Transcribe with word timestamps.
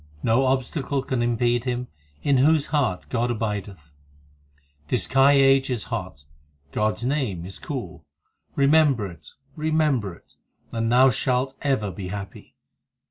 No 0.23 0.45
obstacle 0.47 1.03
can 1.03 1.21
impede 1.21 1.65
him 1.65 1.87
In 2.23 2.37
whose 2.39 2.65
heart 2.73 3.07
God 3.09 3.29
abideth. 3.29 3.93
This 4.87 5.05
Kal 5.05 5.27
age 5.27 5.69
is 5.69 5.93
hot; 5.93 6.25
God 6.71 6.95
s 6.95 7.03
name 7.03 7.45
is 7.45 7.59
cool; 7.59 8.03
Remember 8.55 9.05
it, 9.05 9.27
remember 9.55 10.15
it, 10.15 10.37
and 10.71 10.91
thou 10.91 11.11
shalt 11.11 11.53
ever 11.61 11.91
be 11.91 12.07
happy. 12.07 12.55